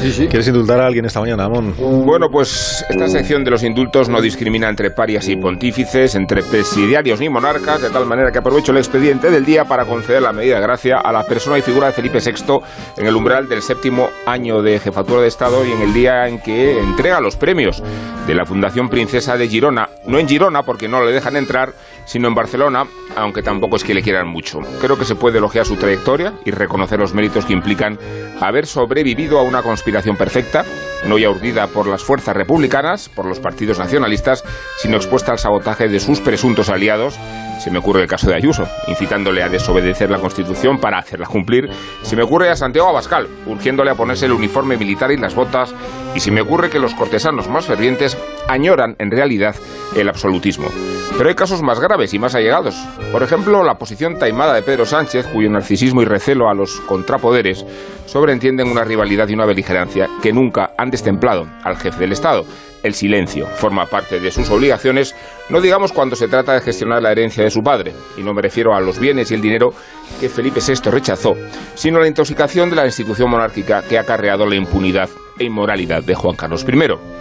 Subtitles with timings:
[0.00, 1.74] ¿Quieres indultar a alguien esta mañana, Amón?
[1.76, 7.20] Bueno, pues esta sección de los indultos no discrimina entre parias y pontífices, entre presidiarios
[7.20, 10.54] ni monarcas, de tal manera que aprovecho el expediente del día para conceder la medida
[10.54, 12.60] de gracia a la persona y figura de Felipe VI
[12.96, 16.40] en el umbral del séptimo año de jefatura de Estado y en el día en
[16.40, 17.82] que entrega los premios
[18.26, 19.90] de la Fundación Princesa de Girona.
[20.06, 21.74] No en Girona, porque no le dejan entrar,
[22.04, 22.84] sino en Barcelona,
[23.16, 24.60] aunque tampoco es que le quieran mucho.
[24.80, 27.98] Creo que se puede elogiar su trayectoria y reconocer los méritos que implican
[28.40, 30.64] haber sobrevivido a una conspiración perfecta,
[31.06, 34.44] no ya urdida por las fuerzas republicanas, por los partidos nacionalistas,
[34.78, 37.18] sino expuesta al sabotaje de sus presuntos aliados
[37.60, 41.68] se me ocurre el caso de Ayuso, incitándole a desobedecer la Constitución para hacerla cumplir.
[42.02, 45.74] Se me ocurre a Santiago Abascal, urgiéndole a ponerse el uniforme militar y las botas.
[46.14, 48.16] Y se me ocurre que los cortesanos más fervientes
[48.48, 49.54] añoran en realidad
[49.94, 50.68] el absolutismo.
[51.16, 52.74] Pero hay casos más graves y más allegados.
[53.12, 57.66] Por ejemplo, la posición taimada de Pedro Sánchez, cuyo narcisismo y recelo a los contrapoderes
[58.06, 62.44] sobreentienden una rivalidad y una beligerancia que nunca han destemplado al jefe del Estado
[62.82, 65.14] el silencio forma parte de sus obligaciones,
[65.48, 68.42] no digamos cuando se trata de gestionar la herencia de su padre, y no me
[68.42, 69.72] refiero a los bienes y el dinero
[70.20, 71.36] que Felipe VI rechazó,
[71.74, 76.02] sino a la intoxicación de la institución monárquica que ha acarreado la impunidad e inmoralidad
[76.02, 77.20] de Juan Carlos I.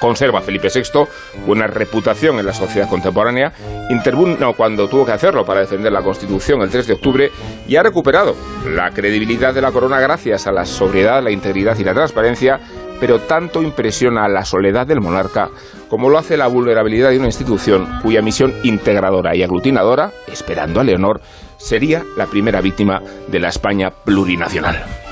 [0.00, 1.06] Conserva Felipe VI
[1.46, 3.52] buena reputación en la sociedad contemporánea,
[3.88, 7.32] intervino cuando tuvo que hacerlo para defender la Constitución el 3 de octubre
[7.66, 8.36] y ha recuperado
[8.68, 12.60] la credibilidad de la corona gracias a la sobriedad, la integridad y la transparencia
[13.00, 15.50] pero tanto impresiona la soledad del monarca
[15.88, 20.84] como lo hace la vulnerabilidad de una institución cuya misión integradora y aglutinadora, esperando a
[20.84, 21.20] Leonor,
[21.56, 25.05] sería la primera víctima de la España plurinacional.